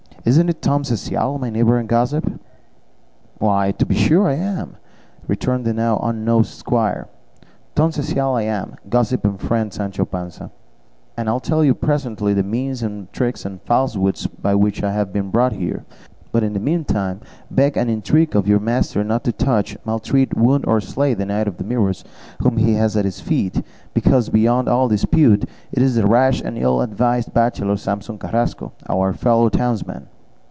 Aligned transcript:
Isn't 0.23 0.49
it 0.49 0.61
Tom 0.61 0.83
Cecial, 0.83 1.39
my 1.39 1.49
neighbour 1.49 1.79
and 1.79 1.89
gossip?" 1.89 2.31
"Why, 3.39 3.71
to 3.71 3.87
be 3.87 3.95
sure 3.95 4.27
I 4.27 4.35
am!" 4.35 4.77
returned 5.27 5.65
the 5.65 5.73
now 5.73 5.97
unnosed 5.97 6.55
squire; 6.59 7.07
"Tom 7.73 7.89
Cecial 7.91 8.35
I 8.35 8.43
am, 8.43 8.75
gossip 8.87 9.25
and 9.25 9.39
friend 9.41 9.73
Sancho 9.73 10.05
Panza; 10.05 10.51
and 11.17 11.27
I'll 11.27 11.39
tell 11.39 11.63
you 11.63 11.73
presently 11.73 12.35
the 12.35 12.43
means 12.43 12.83
and 12.83 13.11
tricks 13.11 13.45
and 13.45 13.63
falsehoods 13.63 14.27
by 14.27 14.53
which 14.53 14.83
I 14.83 14.91
have 14.91 15.11
been 15.11 15.31
brought 15.31 15.53
here; 15.53 15.85
but 16.31 16.43
in 16.43 16.53
the 16.53 16.59
meantime, 16.61 17.19
beg 17.49 17.75
and 17.75 17.89
entreat 17.89 18.35
of 18.35 18.47
your 18.47 18.59
master 18.59 19.03
not 19.03 19.23
to 19.25 19.31
touch, 19.33 19.75
maltreat, 19.85 20.37
wound, 20.37 20.63
or 20.67 20.79
slay 20.79 21.13
the 21.15 21.25
Knight 21.25 21.45
of 21.47 21.57
the 21.57 21.63
Mirrors 21.65 22.05
whom 22.39 22.55
he 22.57 22.75
has 22.75 22.95
at 22.95 23.03
his 23.05 23.19
feet; 23.19 23.61
because, 23.95 24.29
beyond 24.29 24.69
all 24.69 24.87
dispute, 24.87 25.43
it 25.73 25.81
is 25.81 25.95
the 25.95 26.07
rash 26.07 26.39
and 26.41 26.57
ill 26.59 26.79
advised 26.81 27.33
bachelor 27.33 27.75
Samson 27.75 28.17
Carrasco, 28.19 28.71
our 28.87 29.11
fellow 29.13 29.49
townsman." 29.49 30.07